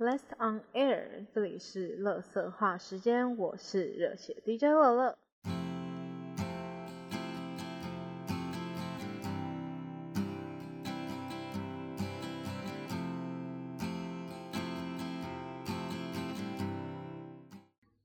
[0.00, 5.17] Last on air，这里是乐色话时间，我是热血 DJ 乐乐。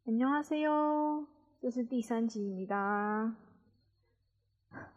[0.04, 1.27] 안녕하세요，
[1.62, 3.34] 这是第三集米达。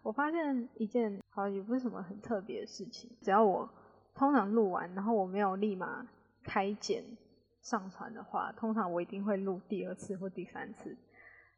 [0.01, 3.69] 我发现一件好像也不是什么很特别的事情，只要我
[4.13, 6.05] 通常录完，然后我没有立马
[6.43, 7.03] 开剪
[7.61, 10.97] 上传的话，通常我一定会录第二次或第三次。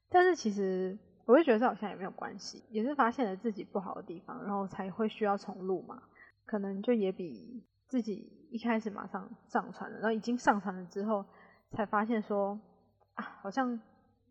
[0.09, 6.03] 但是其实我会觉得这好像也没有关系，也是发现了自己不好的地方，然后才会需要重录嘛。
[6.45, 11.23] 可能就也比自己一开始马上上传了，然后已经上传了之后，
[11.71, 12.59] 才发现说
[13.13, 13.79] 啊，好像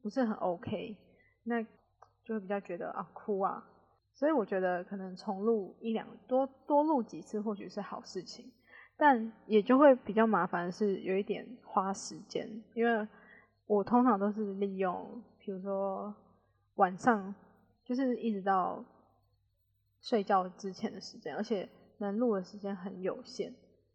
[0.02, 0.96] 不是很 OK，
[1.44, 3.66] 那就会比较觉得啊哭啊。
[4.12, 8.52] 所以我觉得可能重录一两多多录几次或许是好事情，
[9.00, 13.08] 但也就会比较麻烦，是有一点花时间，因为
[13.66, 16.14] 我通常都是利用，比如说
[16.74, 17.34] 晚上
[17.82, 18.84] 就是一直到
[20.02, 21.66] 睡觉之前的时间，而且
[21.96, 23.54] 能录的时间很有限，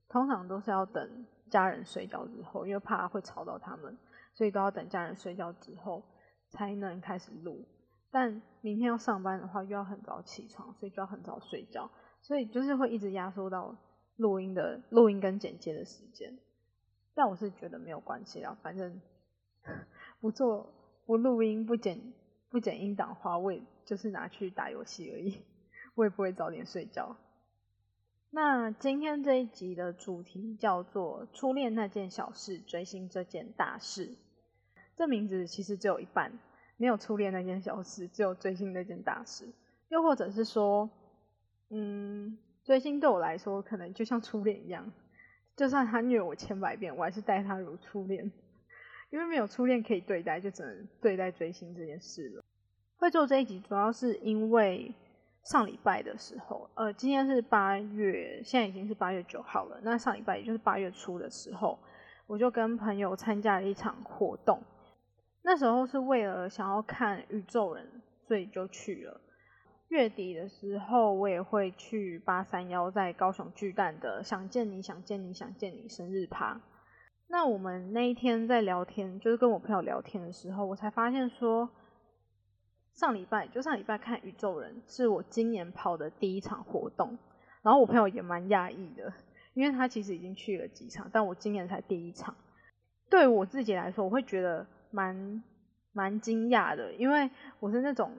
[0.09, 3.95] 通常都是要等家人睡觉之后，因为怕会吵到他们，
[4.33, 6.01] 所以都要等家人睡觉之后
[6.49, 7.63] 才能开始录。
[8.09, 11.87] 但明天要上班的话，又要很早起床，所以就要很早睡觉，
[12.21, 13.75] 所以就是会一直压缩到
[14.17, 16.37] 录音的录音跟剪接的时间。
[17.13, 19.01] 但我是觉得没有关系啦，反正
[20.19, 20.73] 不做
[21.05, 22.13] 不录音不剪
[22.49, 25.41] 不剪音档话，我也就是拿去打游戏而已，
[25.95, 27.15] 我也不会早点睡觉。
[28.31, 34.17] 那今天这一集的主题叫做“初恋那件小事，追星这件大事”，
[34.97, 36.37] 这名字其实只有一半。
[36.77, 39.47] 没有初恋那件小事，只有追星那件大事。
[39.87, 40.89] 又或者是说，
[41.69, 44.91] 嗯，追星对我来说，可能就像初恋一样，
[45.55, 48.29] 就算他虐我千百遍，我还是待他如初恋。
[49.11, 52.43] 因为没有初恋可以对待，就只能对待追星这件事了。
[52.97, 54.91] 会做这一集，主要是因为
[55.43, 59.79] 上礼拜的时候，呃，今天是八月，现在已经是八月九号了。
[59.83, 61.77] 那上礼拜也就是八月初的时候，
[62.25, 64.59] 我就跟朋友参加了一场活动。
[65.43, 67.87] 那时候是为了想要看宇宙人，
[68.27, 69.21] 所以就去了。
[69.89, 76.59] 月底的时候，我也会去八三幺在高雄巨蛋的“想见你想见你想见你”生日趴。
[77.27, 81.69] 那我们那一天在聊天，就是跟我朋友聊天的时候，我才发现说，
[82.93, 87.17] 上礼拜就上礼拜看宇宙人是我今年跑的第一场活动。
[87.61, 89.13] 然后我朋友也蛮讶异的，
[89.53, 92.35] 因为他其实已经去了几场，但我今年才第一场。
[93.09, 94.65] 对我自己来说，我会觉得。
[94.91, 95.43] 蛮
[95.91, 97.29] 蛮惊讶的，因为
[97.59, 98.09] 我是那种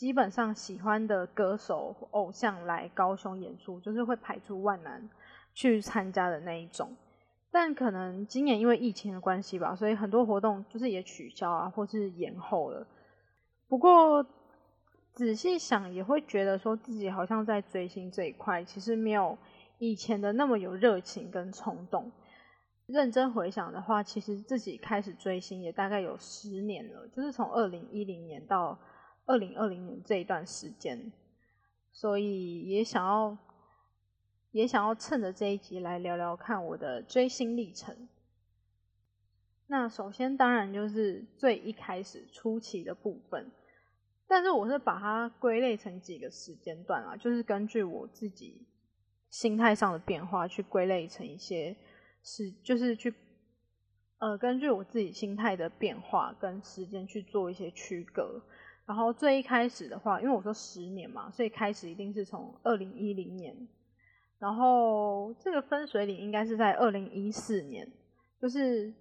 [0.00, 5.10] 基本上喜欢的歌手偶像来高雄演出，就是会排除万难
[5.52, 6.96] 去参加的那一种。
[7.50, 12.86] 但可能今年因为疫情的关系吧，所以很多活动就是也取消啊，或是延后了。
[13.68, 14.24] 不过
[15.12, 19.36] 仔细想，也会觉得说自己好像在追星这一块，其实没有
[19.76, 22.10] 以前的那么有热情跟冲动。
[22.86, 28.78] 认真回想的话，其实自己开始追星也大概有十年了，就是从二零一零年到
[29.26, 31.12] 二零二零年这一段时间，
[31.92, 33.36] 所以也想要
[34.50, 38.08] 也想要趁着这一集来聊聊看我的追星历程。
[39.66, 43.50] 那首先当然就是最一开始初期的部分，
[44.26, 48.66] 但是我是把它归类成几个时间段啊，就是根据我自己
[49.28, 51.76] 心态上的变化去归类成一些。
[52.22, 53.14] 是，就是去，
[54.18, 58.42] 呃，根据我自己心态的变化跟时间去做一些区隔。
[58.86, 63.56] 然后最一开始的话，因为我说十年嘛，所以开始一定是从二零一零年。
[64.38, 67.86] 然后这个分水岭应该是在二零一四年，
[68.40, 68.92] 就是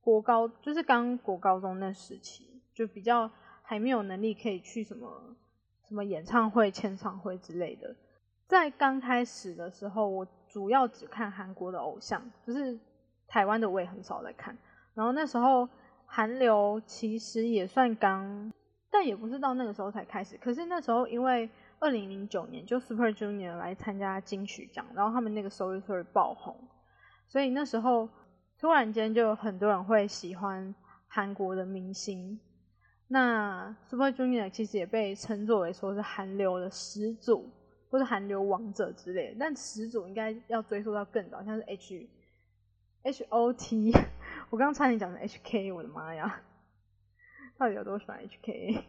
[0.00, 3.30] 国高，就是刚国高中那时期，就比较
[3.62, 5.36] 还没有能力可以去什么
[5.88, 7.94] 什么演唱会、签唱会之类的。
[8.46, 10.26] 在刚开始的时候，我。
[10.48, 12.78] 主要只看韩国的偶像，就是
[13.26, 14.56] 台湾的我也很少在看。
[14.94, 15.68] 然后那时候
[16.06, 18.50] 韩流其实也算刚，
[18.90, 20.36] 但也不是到那个时候才开始。
[20.38, 21.48] 可是那时候因为
[21.78, 26.56] 二零零九年就 Super Junior 来参加金曲奖，然后他们那个 Sorry Sorry 爆红，
[27.28, 28.08] 所以那时候
[28.58, 30.74] 突然间就有很多人会喜欢
[31.06, 32.38] 韩国的明星。
[33.08, 37.50] 那 Super Junior 其实也被称作为说是韩流的始祖。
[37.88, 42.08] 或是韩流王者之类的，但始祖应该要追溯到更早，像是 H
[43.04, 43.92] H O T，
[44.50, 46.42] 我刚刚差点讲成 H K，我的妈呀，
[47.58, 48.84] 到底有多喜欢 H K？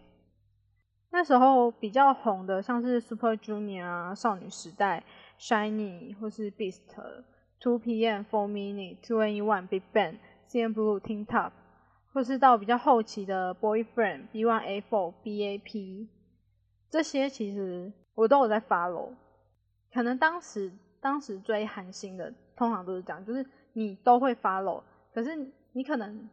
[1.09, 5.03] 那时候比较红的，像是 Super Junior 啊、少女时代、
[5.39, 10.17] Shiny 或是 Beast，Two PM、Four Minute、Two a n One、Big Bang、
[10.49, 11.51] CN Blue、Teen Top，
[12.13, 16.07] 或是到比较后期的 Boyfriend、B One A Four、BAP，
[16.89, 19.13] 这些其实我都有在 follow。
[19.93, 24.83] 可能当时当时追韩星的通常都是这样，就是你都会 follow，
[25.13, 25.35] 可是
[25.71, 26.29] 你可能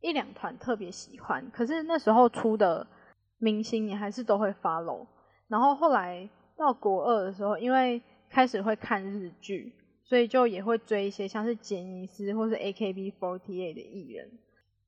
[0.00, 2.86] 一两团特别喜欢，可是那时候出的
[3.38, 5.06] 明星你还是都会发喽。
[5.48, 9.72] 然后后来到国二的时候，因为开始会看日剧，
[10.04, 14.30] 所以就也会追一些像是杰尼斯或是 AKB48 的艺人。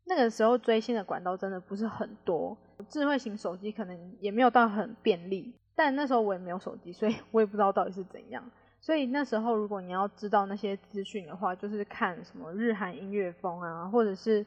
[0.04, 2.56] 那个时候追星的管道真的不是很多，
[2.88, 5.54] 智慧型手机可能也没有到很便利。
[5.74, 8.44] 但那时候我也没有手机，所以我也不知道到底是怎样。
[8.80, 14.44] 所以那时候如果你要知道那些资讯的话，就是看什么日韩音乐风啊，或者是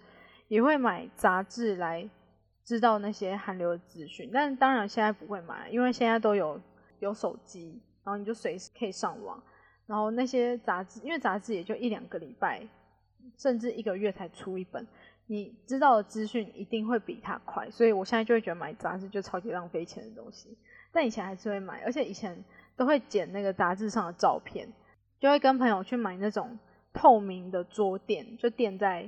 [0.47, 2.09] 也会买杂志来
[2.63, 4.29] 知道那些韩流的资讯。
[4.33, 6.59] 但当然现在不会买，因为现在都有
[6.99, 9.41] 有手机，然后你就随时可以上网。
[9.87, 12.67] 然后那些杂志，因为杂志也就一两个礼拜，
[13.37, 14.87] 甚至一个月才出一本，
[15.27, 17.69] 你知道的资讯一定会比它快。
[17.69, 20.57] 所以我现在就会觉得买杂志就超级浪费钱的东西。
[20.91, 22.43] 但以前还是会买，而且以前
[22.75, 24.67] 都会剪那个杂志上的照片，
[25.19, 26.57] 就会跟朋友去买那种
[26.91, 29.07] 透明的桌垫，就垫在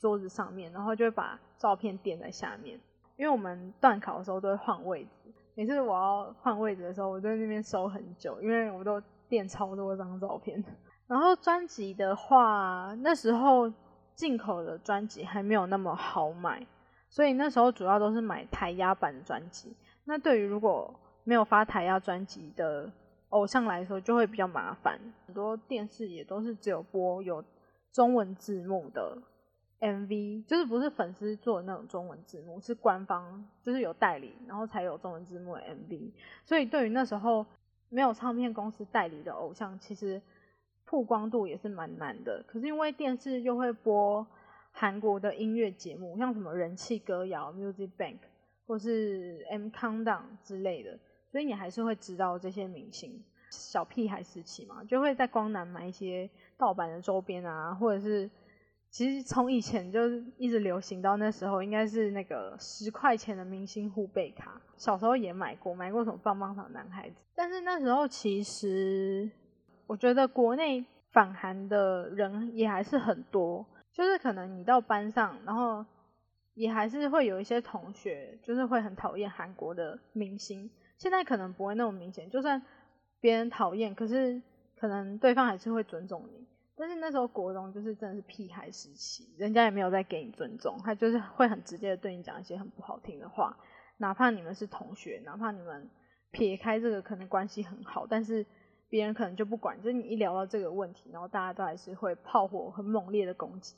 [0.00, 2.80] 桌子上面，然后就会把照片垫在下面。
[3.16, 8.98] 因为我们断考的时候都会换位置，每次我要换位置的时候，我在那边收很久，因为我都
[9.28, 10.64] 垫超多张照片。
[11.06, 13.70] 然后专辑的话，那时候
[14.14, 16.66] 进口的专辑还没有那么好买，
[17.10, 19.76] 所以那时候主要都是买台压版的专辑。
[20.04, 20.94] 那对于如果
[21.24, 22.90] 没有发台压专辑的
[23.28, 24.98] 偶像来说，就会比较麻烦。
[25.26, 27.44] 很多电视也都是只有播有
[27.92, 29.18] 中文字幕的
[29.80, 36.10] MV，就是不是粉丝做的那种中文字幕，是官方就是有代理，然后才有中文字幕的 MV。
[36.44, 37.44] 所以对于那时候
[37.88, 40.20] 没有唱片公司代理的偶像，其实
[40.84, 42.44] 曝光度也是蛮难的。
[42.46, 44.26] 可是因为电视又会播
[44.70, 48.18] 韩国的音乐节目，像什么人气歌谣 Music Bank。
[48.66, 50.96] 或是 M Countdown 之类的，
[51.32, 53.20] 所以你还是会知道这些明星。
[53.50, 58.30] 小屁孩时期嘛，就会在光南买一些盗版的周边啊，或者是
[58.90, 60.00] 其实从以前就
[60.36, 64.60] 一直流行到那时候，应该是那个十块钱的明星护贝卡。
[64.76, 67.16] 小时候也买过，买过什么棒棒糖男孩子。
[67.34, 69.30] 但是那时候其实
[69.86, 75.84] 我觉得国内反韩的人也还是很多，就是可能你到班上，然后。
[76.54, 80.68] 也还是会有一些同学，就是会很讨厌韩国的明星。
[80.98, 82.60] 现在可能不会那么明显，就算
[83.18, 84.42] 别人讨厌，可是
[84.76, 86.39] 可能对方还是会尊重你。
[86.80, 93.54] 但是那时候国中就是真的是屁孩时期，人家也没有在给你尊重，他就是会很直接的对你讲一些很不好听的话。
[93.98, 95.90] 哪怕你们是同学，哪怕你们
[96.30, 98.46] 撇开这个可能关系很好，但是
[98.88, 99.76] 别人可能就不管。
[99.76, 103.76] 就是你一聊到这个问题，然后大家都还是会炮火很猛烈的攻击。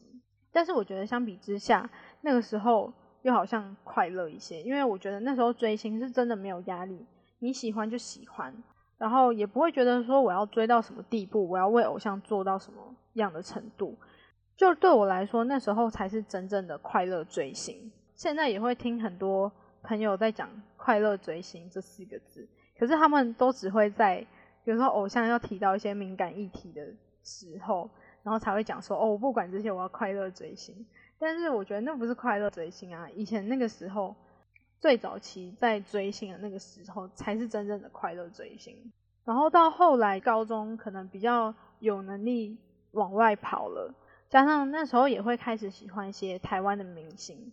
[0.53, 1.91] 但是我觉得相比之下，
[2.21, 7.05] 那个时候又好像快乐一些，因为我觉得那时候追星是真的没有压力，
[7.41, 8.55] 你喜欢就喜欢，
[8.99, 13.97] 然后也不会觉得说我要追到什么地步，我要为偶像做到什么样的程度。
[14.57, 17.91] 就对我来说，那时候才是真正的快乐追星。
[18.15, 19.51] 现在也会听很多
[19.83, 22.49] 朋友在讲“快乐追星”这四个字，
[22.79, 24.25] 可是他们都只会在
[24.65, 26.87] 有时候偶像要提到一些敏感议题的
[27.23, 27.91] 时候。
[28.25, 30.87] 然后才会讲说哦，我不管这些，我要快乐追星。
[31.19, 34.15] 但是我觉得那不是快乐追星啊，以前那个时候
[34.83, 38.77] 最早期在追星的那个时候，才是真正的快乐追星。
[39.25, 42.59] 然后到后来高中可能比较有能力
[42.91, 43.95] 往外跑了，
[44.29, 47.53] 加上那时候也会开始喜欢一些台湾的明星，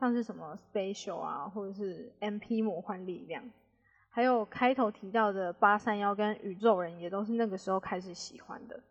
[0.00, 3.48] 像是什么 Special 啊，或者是 MP 魔幻力量，
[4.10, 8.82] 还有开头提到的八三幺跟宇宙人，也都是那个时候开始喜欢的，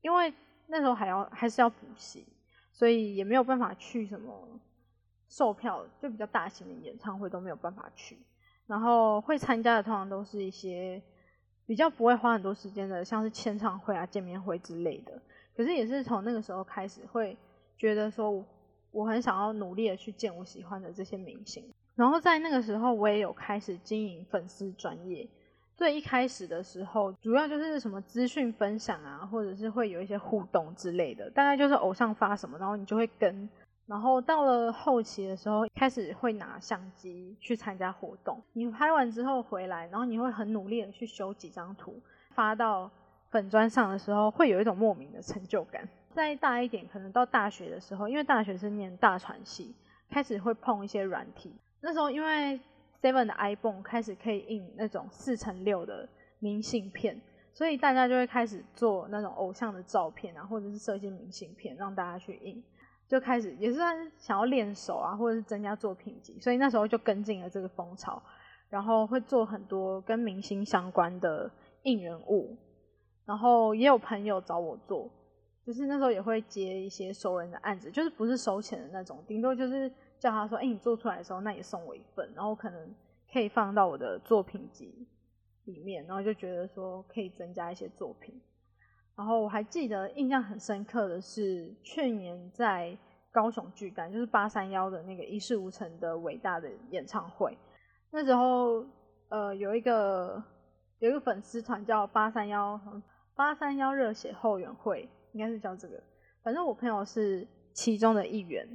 [0.00, 0.32] 因为。
[0.70, 2.26] 那时候还要还是要补习，
[2.74, 4.60] 所以也没有办法去什么
[5.28, 8.18] 售票，就比较大型的演唱会都没有办法去。
[8.66, 11.02] 然后会参加的通常都是一些
[11.66, 15.20] 比较不会花很多时间的，像是签唱会啊、见面会之类的。
[15.56, 17.36] 可是也是从那个时候开始，会
[17.76, 18.44] 觉得说
[18.90, 21.64] 我很想要努力的去见我喜欢的这些明星。
[21.94, 25.26] 然后在那个时候，我也有开始经营粉丝专业。
[25.74, 33.48] 最一开始的时候，主要就是什么资讯分享啊，或者是会有一些互动之类的，大概就是偶像发什么，然后你就会跟。
[33.88, 38.38] 然后到了后期的时候，开始会拿相机去参加活动。
[38.52, 41.98] 你拍完之后回来，然后你会很努力的去修几张图，
[42.34, 42.90] 发到
[43.30, 45.88] 粉砖上的时候，会有一种莫名的成就感。
[46.12, 49.74] 再大一点，可能到大学的时候，因为大学是念大传系，
[50.10, 51.54] 开始会碰一些软体。
[51.80, 52.60] 那时候因为
[53.00, 56.06] Seven 的 iPhone 开始可以印那种四乘六的
[56.40, 57.18] 明信片，
[57.54, 62.62] 所以大家就会开始做那种偶像的照片啊，或者是设计明信片让大家去印，
[63.08, 68.22] 就开始也是算想要练手啊，或者是增加作品集，所以那时候就跟进了这个风潮，
[68.68, 71.50] 然后会做很多跟明星相关的
[71.82, 72.56] 应援物，
[73.24, 75.10] 然后也有朋友找我做，
[75.64, 82.94] 就是那时候也会接一些熟人的案子，就是不是收钱的那种，顶多就是叫他说，哎，你做出来的时候，那也送我一份，然后可能
[83.32, 85.06] 可以放到我的作品集。
[85.64, 88.40] 里面，然后就觉得说可以增加一些作品。
[89.18, 92.96] 然后我还记得印象很深刻的是去年在
[93.32, 97.58] 高雄巨蛋，就是八三幺的那个一事无成的伟大的演唱会。
[98.12, 98.86] 那时候，
[99.28, 100.40] 呃，有一个
[101.00, 102.80] 有一个粉丝团叫八三幺
[103.34, 106.00] 八三幺热血后援会，应该是叫这个。
[106.44, 107.44] 反正我朋友是
[107.74, 108.66] 其中的一员。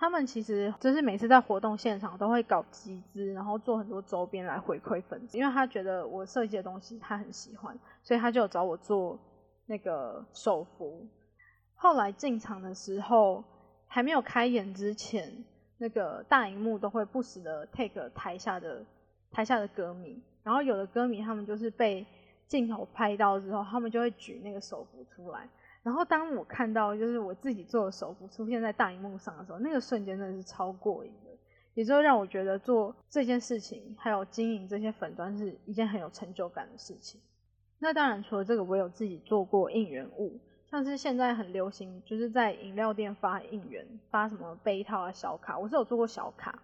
[0.00, 9.18] 他们其实就是每次在活动现场都会搞集资，然后做很多周边来回馈粉丝，因为他觉得我设计的东西他很喜欢，所以他就有找我做
[9.68, 11.06] 那个手幅。
[11.76, 13.44] 后来进场的时候
[13.86, 15.44] 还没有开演之前，
[15.76, 18.84] 那个大荧幕都会不时的 take 台下的
[19.30, 22.04] 台下的歌迷，然后有的歌迷他们就是被
[22.48, 25.48] 镜头拍到之后，他们就会举那个手幅出来。
[25.84, 31.30] 然后当我看到就是我自己做的手幅出现在大荧幕上的时候，那个瞬间真的是超过瘾的，
[31.74, 37.20] 也就让我觉得做这件事情还有经营这些粉砖是一件很有成就感的事情。
[37.78, 40.38] 那当然除了这个，我有自己做过应援物，
[40.70, 46.62] 像是现在很流行就是在饮料店发应援，发什么杯套啊、小卡，我是有做过小卡，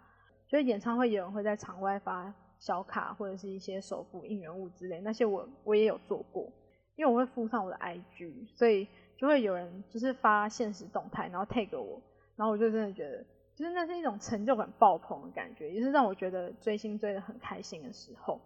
[0.49, 6.53] 就是演唱会有人会在场外发小卡或者是一些手幅应援物之类，那些我我也有做过，
[6.97, 8.87] 因为我会附上我的 IG，所以。
[9.17, 12.03] 就会有人就是发现实动态，然后 tag 我，
[12.35, 18.41] 然后我就真的觉得，就是那是一种成就感爆棚的感觉，也是让我觉得追星追的很开心的时候。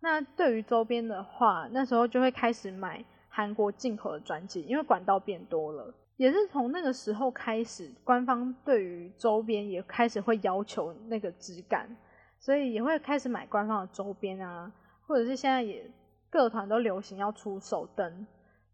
[0.00, 5.94] 那对于周边的话，那时候就会开始买韩国进口的专辑，因为管道变多了。
[6.16, 11.96] 也是从那个时候开始，官方对于周边也开始会要求那个质感，
[12.38, 14.70] 所以也会开始买官方的周边啊，
[15.06, 15.90] 或者是现在也
[16.28, 18.26] 各团都流行要出手灯。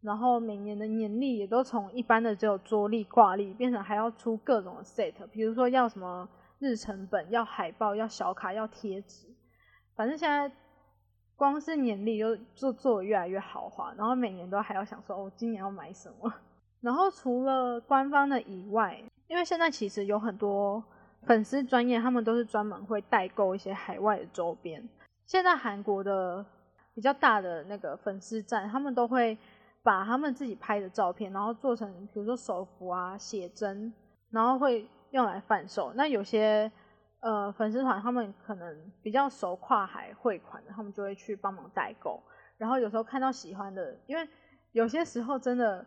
[0.02, 6.28] 然后每年的年历也都从一般的只有桌历挂历，变成还要出各种 set，比如说要什么
[6.61, 9.26] 日程本、要海报、要小卡、要贴纸，
[9.97, 10.49] 反正现在
[11.36, 16.32] 光是年历就做做越来越豪华，然后每年都还要想说哦，今年要买什么。
[16.80, 20.82] 然后除了官方的以外，因为现在其实有很多
[21.22, 24.88] 粉丝专业，他们都是专门会代购一些海外的周边。
[25.26, 26.44] 现在韩国的
[26.94, 29.36] 比较大的那个粉丝站，他们都会。
[29.82, 33.94] 把他们自己拍的照片，然后做成比如说手幅啊、写真，
[34.30, 35.92] 然后会用来贩售。
[35.94, 36.68] 那有些
[37.20, 42.23] 呃粉丝团他们可能比较熟跨海汇款的，他们就会去帮忙代购。
[42.58, 44.28] 然后有时候看到喜欢的，因为
[44.73, 45.85] 有些时候真的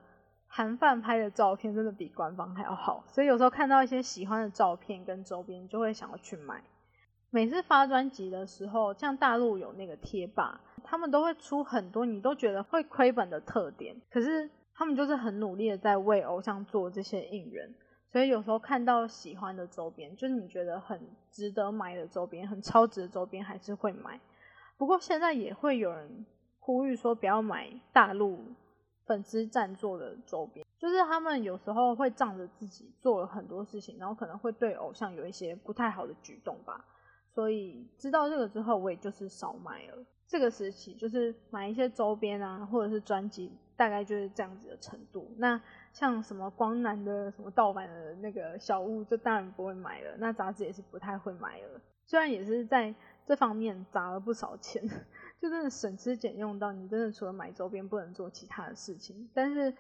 [0.48, 6.64] 韩范拍的照片真的比官方还要好，所以有时候看到一些喜欢的照片跟周边，就会想要去买。
[7.32, 17.72] 每次发专辑的时候，像大陆有那个贴吧，他们都会出很多你都觉得会亏本的特点，可是他们就是很努力的在为偶像做这些应援，
[18.12, 21.00] 所以有时候看到喜欢的周边，就是你觉得很
[21.32, 24.20] 值得买的周边，很超值的周边，还是会买。
[24.78, 26.26] 不过现在也会有人
[26.60, 28.40] 呼吁说不要买大陆
[29.06, 36.86] 粉丝赞助的周边，就是他们有时候会仗着自己做了很多事情，然后可能会对偶像有一些不太好的举动吧。
[37.36, 40.04] 所以知道这个之后，我也就是少买了。
[40.28, 45.32] 这个时期就是买一些周边啊，或者是专辑，大概就是这样子的程度。
[45.38, 45.60] 那
[45.92, 50.16] 像什么光南的什么盗版的那个小物，就当然不会买了。
[50.18, 51.82] 那杂志也是不太会买了。
[52.06, 52.94] 虽然也是在
[53.26, 54.82] 这方面砸了不少钱，
[55.40, 59.30] 就真的省吃俭用到你真的除了买周边不能做其他的事情。
[59.34, 59.74] 但是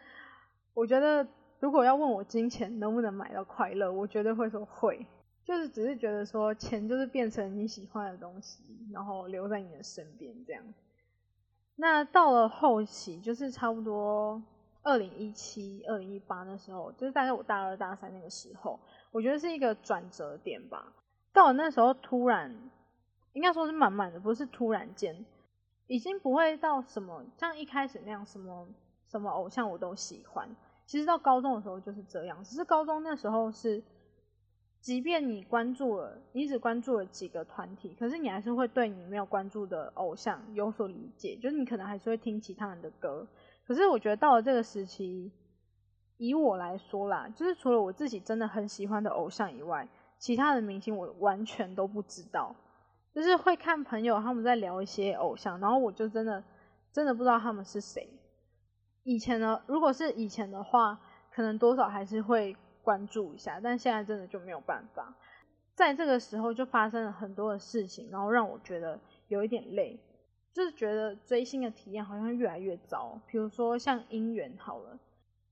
[0.73, 1.27] 我觉得，
[1.59, 5.05] 如果要问我金钱能不能买到快乐，我绝对会说会。
[5.43, 8.61] 就是只是觉得说钱就是变成你喜欢的东西，
[8.93, 10.63] 然后留在你的身边这样。
[11.75, 14.39] 那到了后期，就是差不多
[14.83, 18.79] 二零一七、二零一八那时候，就是大概我大二、大三那个时候，
[19.11, 20.93] 我觉得是一个转折点吧。
[21.33, 22.69] 到了那时候，突然
[23.33, 25.25] 应该说是慢慢的，不是突然间，
[25.87, 28.67] 已经不会到什么像一开始那样，什么
[29.07, 30.49] 什么偶像我都喜欢。
[30.85, 33.83] 其实到高中的时候就是这样，只是高中那时候是。
[34.81, 43.27] 即便你关注了，你只关注了几个团体，可是你还是会对你没有关注的偶像有所理解，就是你可能还是会听其他人的歌。
[43.69, 45.31] 可是我觉得到了这个时期，
[46.17, 52.55] 以我来说啦，就是除了我自己真的很喜欢的偶像以外，其他的明星我完全都不知道。
[53.13, 56.43] 就是会看朋友他们在聊一些偶像，然后我就真的
[56.91, 58.09] 真的不知道他们是谁。
[59.03, 60.99] 以前呢，如果是以前的话，
[61.31, 65.13] 可能多少还是会关注一下，但现在真的就没有办法。
[65.75, 69.99] 在这个时候就发生了很多的事情，然后让我觉得有一点累，
[70.53, 73.19] 就是觉得追星的体验好像越来越糟。
[73.27, 74.99] 比如说像音源好了，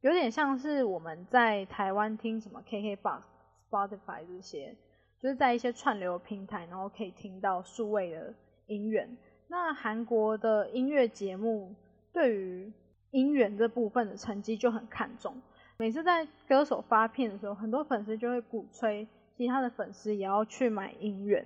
[0.01, 3.21] 有点像是我们在台湾听什么 KKBOX、
[3.69, 4.75] Spotify 这些，
[5.19, 8.33] 就是在一些串流平台，然后可以听到数位的
[8.67, 9.17] 音源。
[9.47, 11.73] 那韩国的音乐节目
[12.11, 12.71] 对于
[13.11, 15.41] 音源这部分的成绩就很看重，
[15.77, 19.07] 每次在歌手发片的时候，很多粉丝就会鼓吹。
[19.37, 21.45] 其他的粉丝也要去买音源，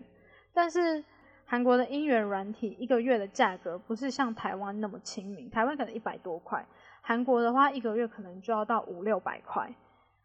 [0.54, 1.04] 但是
[1.52, 6.66] 韩国的音源软体一个月的价格不是像台湾那么亲民，台湾可能一百多块，
[7.02, 9.70] 韩国的话一个月可能就要到五六百块，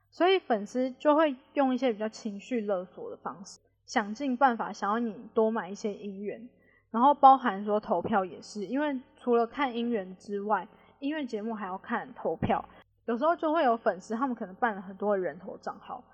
[0.09, 6.49] 所以粉丝就会用一些比较情绪勒索的方式，想尽办法想要你多买一些音源，
[6.93, 10.69] 然后包含说投票也是，因为除了看音源之外，
[11.01, 12.65] 音乐节目还要看投票，
[13.07, 16.05] 有时候就会有粉丝他们可能办了很多人头账号。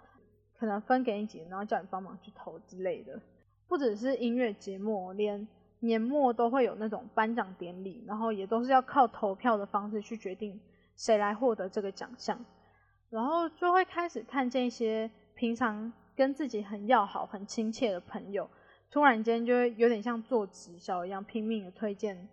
[0.59, 3.21] 可能分给你几个，然后叫你帮忙去投之类的。
[3.73, 5.49] 不只是音乐节目，连
[5.81, 10.61] 年末都会有那种颁奖典礼，然后也都是要靠投票的方式去决定
[10.95, 12.38] 谁来获得这个奖项。
[13.09, 18.47] 然后就会开始看见一些平常跟自己很要好、很亲切的朋友，
[18.91, 22.29] 突然间就会有点像做直销一样，拼命的推荐。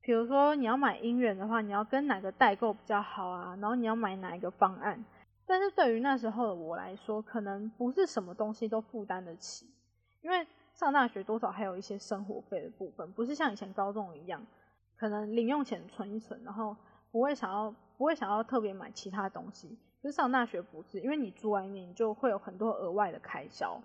[0.00, 3.56] 比如说你要买音源的话，你要跟哪个代购比较好啊？
[3.60, 5.04] 然后你要买哪一个方案？
[5.44, 9.66] 但是对于那时候的我来说，可能不是什么东西都负担得起，
[10.22, 10.46] 因为
[10.78, 14.46] 上大学多少还有一些生活费的部分，不是像以前高中一样，
[14.96, 16.76] 可能零用钱存一存，然后
[17.10, 19.76] 不会想要不会想要特别买其他东西。
[20.00, 23.82] 就是上大学不是，因为你住外面你就会有很多额外的开销，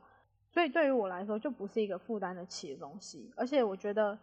[0.52, 3.34] 所以对于我来说就不是一个负担得起的东西。
[3.36, 4.16] 而且我觉得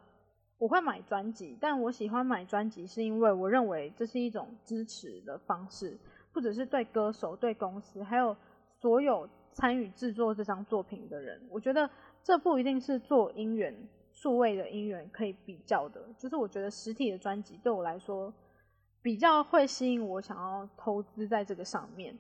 [0.57, 5.99] 我会买专辑，但我喜欢买专辑是因为我认为这是一种支持的方式。
[6.33, 8.37] 不只是对歌手、对公司，还有
[8.79, 11.91] 所有参与制作这张作品的人，我觉得
[12.23, 13.75] 这不一定是做音源、
[14.13, 16.01] 数位的音源可以比较的。
[16.19, 18.33] 就是我觉得实体的专辑对我来说，
[19.03, 22.17] 比较会吸引我想要投资在这个上面。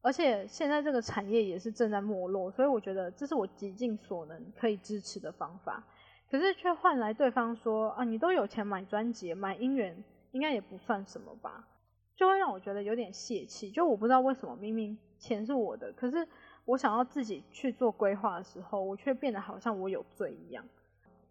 [0.00, 5.84] 而且现在这个产业也是正在没落，所以我觉得这是我极尽所能可以支持的方法。
[6.30, 10.02] 可是却换来对方说啊，你都有钱买专辑、买音源，
[10.32, 11.68] 应该也不算什么吧。
[12.16, 16.26] 就会让我觉得有点泄气，就我不知道为什么明明钱是我的，可是
[16.64, 20.64] 我想要自己去做规划的时候，我却变得好像我有罪一样。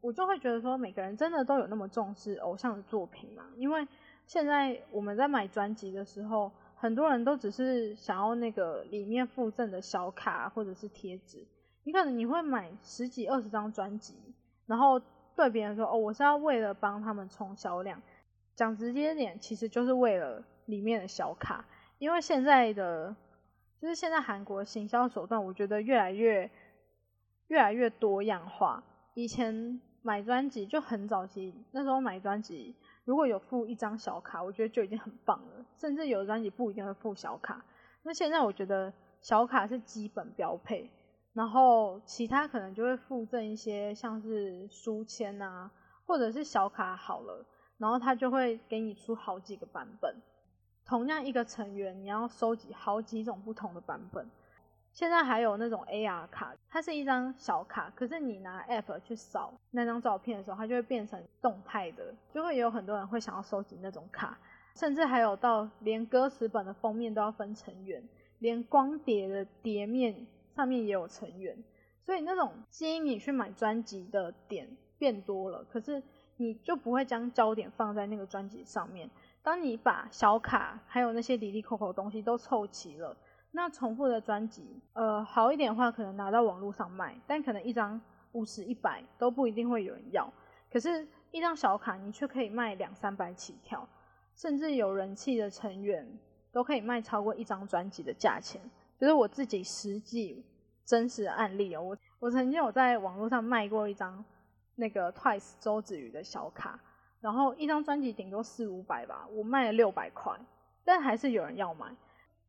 [0.02, 3.46] 我就会觉得说，每个人真的都有那么重视偶像的作品吗？
[3.56, 3.88] 因为
[4.26, 11.46] 现在我们在买专辑的时候，很多人都只是想要那个里面附赠的小卡或者是贴纸。
[11.84, 14.15] 你可能你会买十几二十张专辑，
[14.65, 15.02] 然后
[15.36, 18.02] 对别人说：“哦，我是要为了帮他们冲销量。”
[18.56, 20.44] 讲直接点，其实就是为了。
[20.67, 21.65] 里面的小卡，
[21.98, 23.13] 因为现在的
[23.82, 26.52] 就是现在韩国行销手段，我觉得越来越
[27.48, 28.84] 越来越多样化。
[29.15, 35.65] 以前买专辑就很早期，那时候买专辑如果有附一张小卡，我觉得就已经很棒了。
[35.80, 37.65] 甚至有的专辑不一定会附小卡。
[38.04, 40.88] 那现在我觉得小卡是基本标配，
[41.34, 45.72] 然后其他可能就会附赠一些像是书签啊，
[46.06, 47.44] 或者是小卡好了，
[47.80, 50.15] 然后他就会给你出好几个版本。
[50.86, 54.30] 同样一个成员，你要收集好几种不同的版本。
[54.91, 64.38] 现在还有那种 AR 卡，它是一张小卡，可是你拿 App 去扫那张照片的时候，它就会变成动态的，就会有很多人会想要收集那种卡。
[64.76, 68.04] 甚至还有到连歌词本的封面都要分成员，
[68.39, 71.58] 连光碟的碟面上面也有成员。
[72.06, 74.67] 所以那种吸引你去买专辑的点
[74.98, 76.04] 变多了，可是
[76.36, 79.10] 你就不会将焦点放在那个专辑上面。
[79.43, 83.15] 当你把小卡还有那些滴滴扣扣东西都凑齐了，
[83.51, 87.99] 那重复的专辑，呃，好一点的话可能拿到网络上卖，但可能一张
[88.34, 90.32] 五十、一百都不一定会有人要。
[90.71, 93.88] 可是，一张小卡你却可以卖两三百起跳，
[94.36, 96.08] 甚至有人气的成员
[96.51, 98.62] 都可以卖超过一张专辑的价钱。
[98.99, 100.45] 就是我自己实际
[100.86, 104.23] 真实的案例哦，我我曾经有在网络上卖过一张
[104.75, 106.80] 那个 Twice 周子瑜的小卡。
[107.21, 110.36] 然后一张专辑顶多四五百吧，我卖了六百块，
[110.84, 111.95] 但还是有人要买，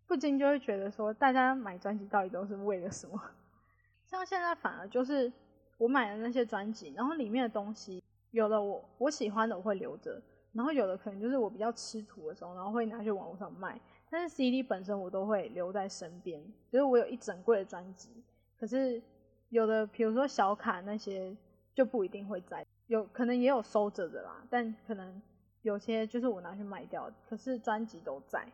[0.07, 3.23] 不禁就会觉得说，大家买专辑到底都是为了什么？
[4.07, 5.31] 像现在反而就是
[5.77, 10.21] 我买的那些专辑，然后里面的东西，有的我我喜欢的我会留着，
[10.53, 13.79] 然后有的可能就是我比较吃土的时候，然后会拿去网络上卖。
[14.11, 18.11] 但是 CD 本身我都会留在身边，就是我有一整柜的专辑，
[18.59, 19.03] 可是
[19.49, 21.35] 有的比如说小卡那些
[21.75, 22.67] 就不一定会在。
[22.87, 25.23] 有可能也有收着的啦，但可能
[25.63, 28.47] 有些就是我拿去卖掉，可是专辑都在。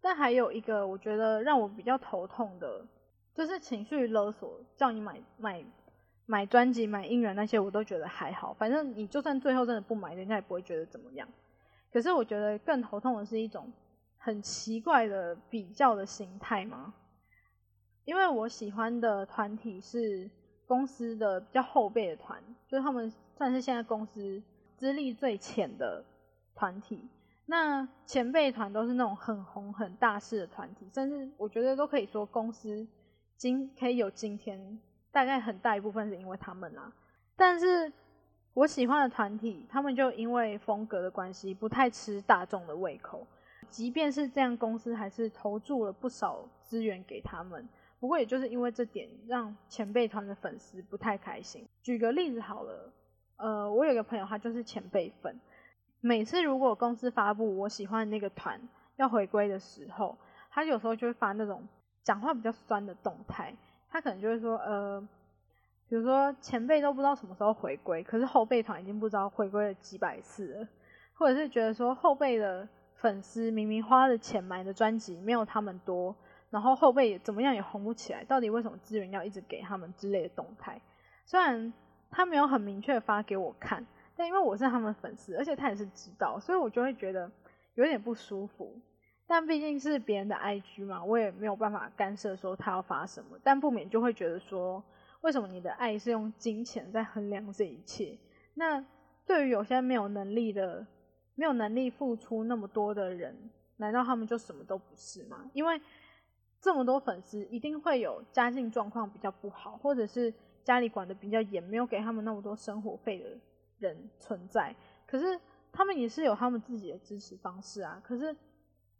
[0.00, 2.84] 但还有一个我觉得让我比较头痛的，
[3.34, 5.64] 就是情绪勒索，叫你买买
[6.26, 11.28] 买专辑、买音源那些，我都觉得还好，反正你就算最后真的不买，人家也不会觉得怎么样。
[11.92, 13.72] 可是我觉得更头痛的是一种
[14.18, 16.94] 很奇怪的比较的心态吗？
[18.04, 20.28] 因为我喜欢的团体是
[20.72, 24.42] 公司的比较后辈的团，就是他们算是现在公司
[24.78, 26.02] 资历最浅的
[26.54, 27.06] 团体。
[27.44, 32.86] 那前辈团都是那种很红很大势的团体，甚至我觉得都可以说公司
[33.36, 34.80] 今可以有今天，
[35.10, 36.90] 大概很大一部分是因为他们啦。
[37.36, 37.92] 但是
[38.54, 43.26] 我喜欢的团体，他们就因为风格的关系，不太吃大众的胃口。
[43.68, 47.68] 即便是这样，公司还是投注了不少资源给他们。
[48.02, 51.64] 不过也就是因为这点，让前辈团的粉丝不太开心。
[51.84, 52.92] 举个例子好了，
[53.36, 55.40] 呃，我有个朋友，他就是前辈粉。
[56.00, 58.60] 每次如果公司发布我喜欢的那个团
[58.96, 60.18] 要回归的时候，
[60.50, 61.62] 他有时候就会发那种
[62.02, 63.54] 讲话比较酸的动态。
[63.88, 65.00] 他可能就会说，呃，
[65.88, 70.68] 比如说前辈都不知道什么时候回归，可是后辈团已经不知道回归了几百次了，
[71.14, 76.12] 或者是觉得说后辈的粉丝明明花的钱买的专辑没有他们多，
[76.52, 80.80] 然后后辈怎么样也红不起来，到底为什么资源要一直给他们之类的动态？
[81.26, 81.72] 虽然
[82.12, 83.84] 他没有很明确发给我看。
[84.14, 87.32] 但因为我是他们粉丝，而且他也是知道，所以我就会觉得
[87.74, 88.78] 有点不舒服。
[89.26, 93.38] 但毕竟是别人的 IG 嘛，我也没有办法干涉说他要发什么。
[93.42, 94.84] 但不免就会觉得说，
[95.22, 98.18] 为什么你的爱是用金钱在衡量这一切？
[98.52, 98.84] 那
[99.24, 100.86] 对于有些没有能力的、
[101.34, 103.34] 没有能力付出那么多的人，
[103.78, 105.50] 难道他们就什么都不是吗？
[105.54, 105.80] 因为
[106.62, 110.32] 这么多粉丝，一定会有家境状况比较不好，或者是
[110.64, 113.38] 家里管的比较严，没有给他们那么多生活费的。
[113.78, 114.72] 人存在，
[115.08, 115.40] 可是
[115.72, 118.00] 他们也是有他们自己的支持方式啊。
[118.04, 118.36] 可是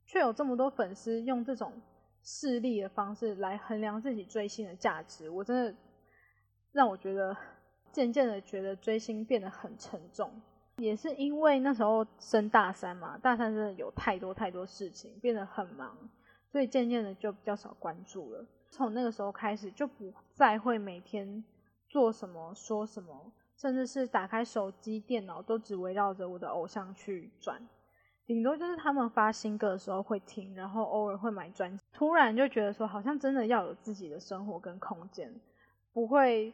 [0.04, 1.72] 却有这么多粉丝用这种
[2.20, 5.72] 势力的方式来衡量自己追星的价值，我真的
[6.72, 7.36] 让我觉得
[7.92, 10.28] 渐渐的觉得追星变得很沉重。
[10.78, 15.96] 也是因为那时候升大三嘛，大三真的有太多太多事情，变得很忙，
[16.52, 18.46] 所以渐渐的就比较少关注了。
[18.70, 21.42] 从那个时候开始，就不再会每天
[21.88, 23.32] 做什么说什么。
[23.54, 27.62] 甚至是打开手机、电脑，都只围绕着我的偶像去转，
[28.26, 31.84] 顶多就是他们发新歌的时候会听，然后偶尔会买专辑。
[31.92, 35.32] 突然就觉得说，好像真的要有自己的生活跟空间，
[35.92, 36.52] 不会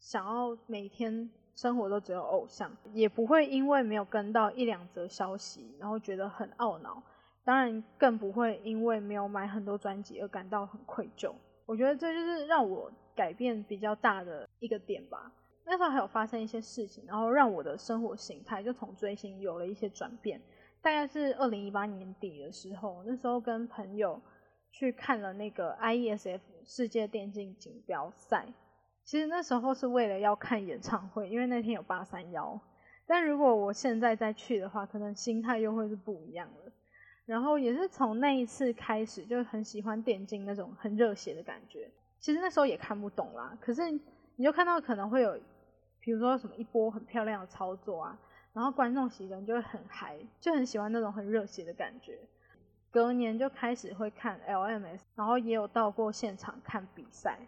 [0.00, 7.00] 想要每天生活都只有偶像，也不会因为没有跟到一两则消息，然后觉得很懊恼。
[7.44, 11.32] 当然，更不会因为没有买很多专辑而感到很愧疚。
[11.66, 15.32] 我觉得这就是让我改变比较大的一个点吧。
[15.64, 20.40] 那时候还有发生一些事情，然后让我的生活形态就从追星有了一些转变。
[20.80, 24.20] 大概是二零一八年底的时候，那时候跟朋友
[24.70, 28.46] 去看了那个 IESF 世界电竞锦标赛。
[29.04, 32.60] 其实那时候是为了要看演唱会，因为那天有八三幺。
[33.06, 36.72] 但如果我现在再去的话，可能心态又会是不一样了。
[37.26, 41.90] 然后也是从那一次开始，就很喜欢电竞那种很热血的感觉。
[42.18, 43.90] 其实那时候也看不懂啦，可是
[44.36, 45.38] 你就看到可能会有。
[46.04, 48.18] 比如说什么一波很漂亮的操作啊，
[48.52, 52.18] 然后观众席人就会很嗨，就很喜欢那种很热血的感觉。
[52.90, 57.38] 隔年就开始会看 LMS，然后也有到过现场看比赛。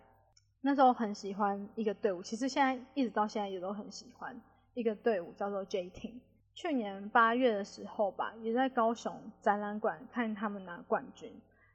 [0.60, 4.40] 那时候很喜欢一个队伍，其实现在一直到现在也都很喜欢
[4.74, 6.20] 一个队伍，叫做 J Team。
[6.54, 9.12] 去年八月的时候吧，也在高雄
[9.42, 11.30] 展览馆看他们拿冠军，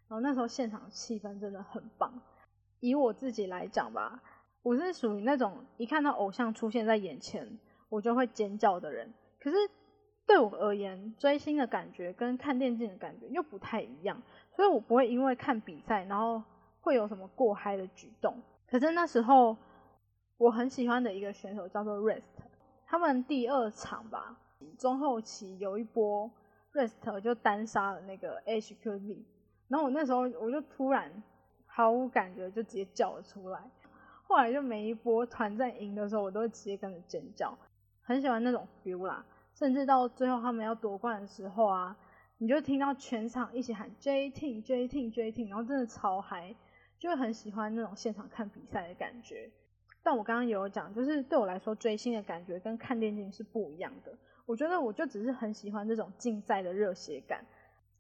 [0.07, 2.21] 然后那时候现场气氛真的很棒。
[2.79, 4.21] 以我自己来讲吧。
[4.61, 9.13] 我是属于那种一看到偶像出现在眼前，我就会尖叫的人。
[9.39, 9.55] 可是
[10.27, 14.21] 对我而言，追星的感觉跟看电竞的感觉又不太一样，
[14.55, 16.43] 所以我不会因为看比赛然后
[16.81, 18.37] 会有什么过嗨的举动。
[18.69, 19.55] 可是那时候
[20.37, 22.21] 我很喜欢的一个选手叫做 Rest，
[22.85, 24.37] 他们第二场吧，
[24.77, 26.29] 中后期有一波
[26.73, 29.23] Rest 就单杀了那个 HQZ，
[29.67, 31.11] 然后我那时候我就突然
[31.65, 33.59] 毫无感觉就直接叫了出来。
[34.23, 37.57] 后来就每一波团战赢的时候，我都会直接跟着尖叫，
[38.03, 39.25] 很喜欢那种 feel 啦。
[39.55, 41.97] 甚至到最后他们要夺冠的时候啊，
[42.37, 46.55] 你就听到全场一起喊 J Team J Team J Team，然后真的超嗨，
[46.99, 49.49] 就会很喜欢那种现场看比赛的感觉。
[50.03, 54.15] 但我刚刚也有讲，就是对我来说追星的感觉跟看电竞是不一样的。
[54.49, 57.45] 我觉得我就只是很喜欢这种竞赛的热血感，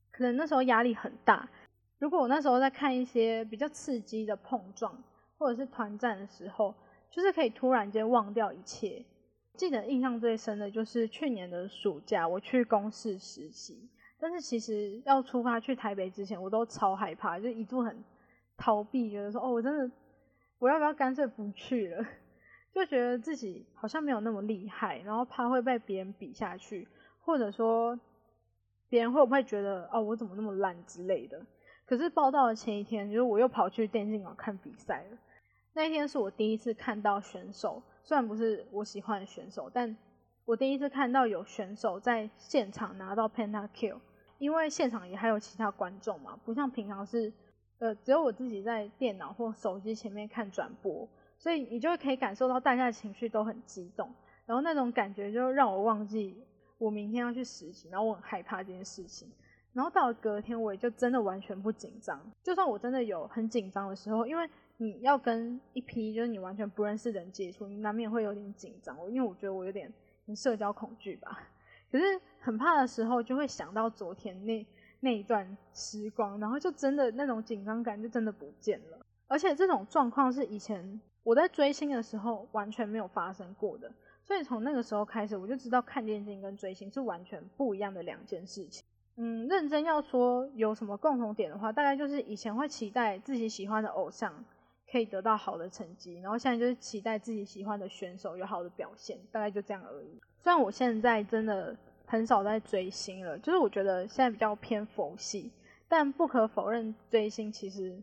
[0.09, 1.47] 可能那时候压力很大。
[1.99, 5.03] 如果我那时候在看一些比较刺激的碰撞。
[5.41, 6.75] 或者是团战的时候，
[7.09, 9.05] 就是可以突然间忘掉一切，
[9.55, 18.03] 记得印象最深的就是去年的暑假，我去公司实习，但是其实要出发去台北之前，我都超害怕，就一度很
[18.57, 19.89] 逃避，觉得说哦，我真的
[20.57, 22.05] 我要不要干脆不去了？
[22.73, 26.87] 就觉得自己好像没有那么厉害，然后怕会被别人比下去，
[27.21, 27.99] 或者说
[28.89, 31.45] 别人会不会觉得哦，我怎么那么烂之类的。
[31.85, 35.17] 可是报道的前一天，就是我又跑去电竞馆看比赛了。
[35.73, 39.97] 那一天是我第一次看到选手，虽然不是我喜欢的选手，但
[40.45, 43.99] 我第一次看到有选手在现场拿到 pentakill。
[44.37, 47.33] 因为现场也还有其他观众嘛，不像平常是
[47.79, 51.05] 呃只有我自己在电脑或手机前面看转播，
[51.39, 54.13] 所以你就可以感受到大家的情绪都很激动，
[54.45, 56.35] 然后那种感觉就让我忘记
[56.77, 59.31] 我明天要去实习，然后我很害怕这件事情。
[59.71, 62.19] 然后到了隔天，我也就真的完全不紧张。
[62.43, 68.97] 就算我真的有很紧张的时候，因为你要跟一批就是你完全不认识的人接触，你难免会有点紧张。
[69.09, 69.93] 因为我觉得我有点
[70.35, 71.47] 社交恐惧吧。
[71.91, 72.03] 可是
[72.41, 74.65] 很怕的时候，就会想到昨天那
[75.01, 79.05] 那一段时光，然后就真的那种紧张感就真的不见了。
[79.27, 80.99] 而且这种状况是以前
[81.29, 83.91] 我在追星的时候完全没有发生过的。
[84.23, 88.83] 所以从那个时候开始，我就知道看电竞跟追星是完全不一样的两件事情。
[89.15, 94.43] 嗯，认真要说有什么共同点的话，大概就是以前会期待自己喜欢的偶像
[94.91, 100.19] 可以得到好的成绩，然后现在就是期待自己喜欢的选手有好的表现，大概就这样而已。
[100.41, 105.51] 虽然我现在真的很少在追星了，就是我觉得现在比较偏佛系，
[105.87, 108.01] 但不可否认追星其实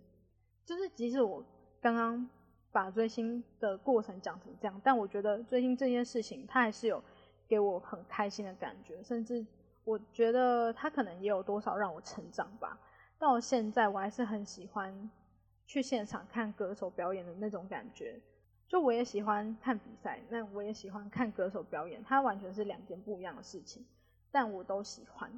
[0.64, 1.44] 就是即使我
[1.80, 2.28] 刚刚
[2.76, 7.02] 把追星的过程讲成这样，但我觉得追星这件事情它还是有
[7.48, 9.46] 给我很开心的感觉，甚至。
[9.88, 12.76] 我觉得他可能也有多少让我成长吧。
[13.20, 15.08] 到现在我还是很喜欢
[15.64, 18.20] 去现场看歌手表演的那种感觉。
[18.66, 23.86] 就我也喜欢看比赛，那我也喜欢看歌手表演，它完全是两件不一样的事情，
[24.32, 25.30] 但我都喜欢。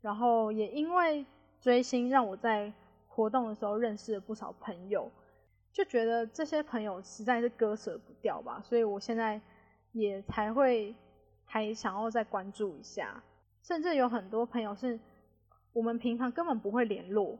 [0.00, 1.26] 然后也因为
[1.60, 2.72] 追星，让我在
[3.08, 5.10] 活动的时候认识了不少朋友，
[5.78, 8.60] 就觉得这些朋友实在是割舍不掉吧。
[8.64, 9.40] 所以我现在
[9.92, 10.92] 也才会
[11.44, 13.22] 还想要再关注一下。
[13.62, 14.98] 甚至有很多朋友是
[15.72, 17.38] 我们平常根本不会联络，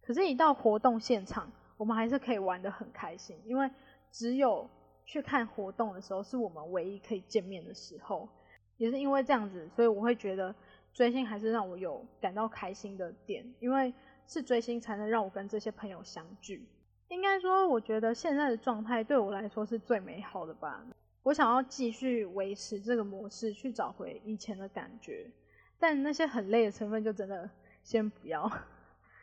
[0.00, 3.36] 可是，一到活动现场，我们还是可以玩得很开心。
[3.44, 3.68] 因为
[4.12, 4.70] 只有
[5.04, 8.28] 去看活动的时候，是我们唯一可以见面的时候。
[8.76, 10.54] 也是因为这样子，所以我会觉得
[10.94, 13.92] 追星还是让我有感到开心的点，因为
[14.28, 16.64] 是追星才能让我跟这些朋友相聚。
[17.12, 20.82] 应该说，我觉得现在的状态对我来说是最美好的吧。
[21.22, 25.30] 我想要继续维持这个模式，去找回以前的感觉。
[25.78, 27.48] 但那些很累的成分就真的
[27.82, 28.50] 先不要。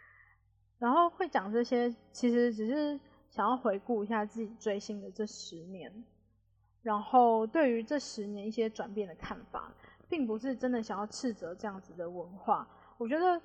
[0.78, 5.92] 然后会讲这些，其实只是想要回顾一下自己追星的这十年，
[6.84, 9.74] 然后对于这十年一些转变的看法，
[10.08, 12.68] 并不是真的想要斥责这样子的文化。
[13.00, 13.42] 我觉得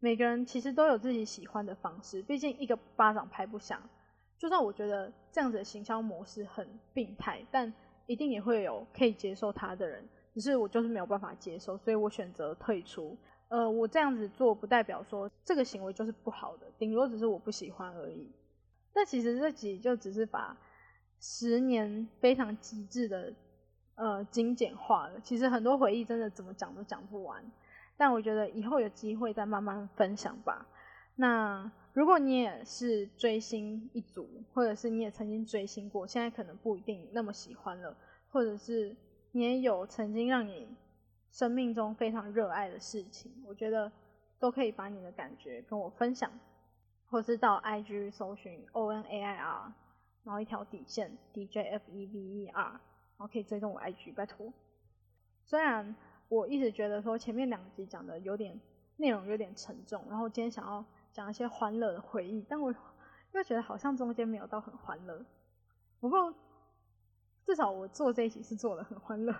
[0.00, 3.80] 每个人其实都有自己喜欢的方式，毕竟一个巴掌拍不响。
[4.38, 7.72] 就算我觉得这样子的行销模式很病态，但
[8.06, 10.08] 一定也会有可以接受他的人。
[10.32, 13.18] 只是我就是没有办法接受，所以我选择退出。
[13.48, 18.30] 呃，我这样子做不代表说这个行为就是不好的，顶多只是我不喜欢而已。
[18.92, 20.56] 但其实这集就只是把
[21.18, 23.34] 十年非常极致的
[23.96, 25.18] 呃精简化了。
[25.20, 27.42] 其实很多回忆真的怎么讲都讲不完。
[27.98, 30.66] 但我觉得以后有机会再慢慢分享吧。
[31.16, 37.94] 那如果你也是追星一族，或者是你也曾经追星过，现在可能不一定那么喜欢了，
[38.30, 38.96] 或者是。
[39.32, 40.66] 你也有曾经让你
[41.30, 43.92] 生命中非常热爱的事情，我觉得
[44.40, 46.32] 都可以把你的感觉跟我分享，
[47.10, 49.72] 或是到 IG 搜寻 O N A I R，
[50.24, 52.80] 然后一条底线 D J F E V E R，然
[53.18, 54.50] 后可以追踪我 IG，拜托。
[55.44, 55.94] 虽然
[56.28, 58.60] 我一直觉得说前面两集讲的有点
[58.96, 62.74] 内容有点沉重，然后今天想要讲一些欢乐的回忆，但我
[63.32, 65.24] 又觉得好像中间没有到很欢乐，
[66.00, 66.34] 不过。
[67.46, 69.34] 至少我做这一集是做的很欢乐，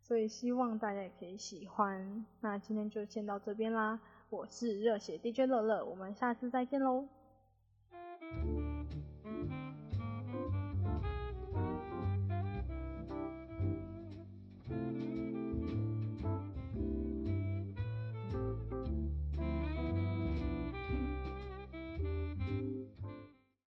[0.00, 2.24] 所以希望大家也可以喜欢。
[2.40, 4.00] 那今天就先到这边啦，
[4.30, 7.06] 我是热血 DJ 乐乐，我们下次再见喽。